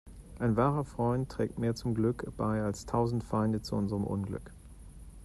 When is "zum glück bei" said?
1.75-2.63